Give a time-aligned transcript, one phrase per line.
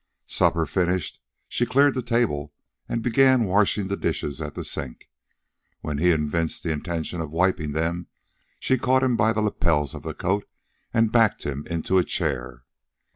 [0.25, 2.51] Supper finished, she cleared the table
[2.89, 5.07] and began washing the dishes at the sink.
[5.81, 8.07] When he evinced the intention of wiping them,
[8.59, 10.49] she caught him by the lapels of the coat
[10.91, 12.63] and backed him into a chair.